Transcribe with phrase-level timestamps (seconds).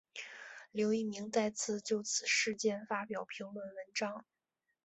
[0.71, 4.25] 刘逸明再次就此事件发表评论文章。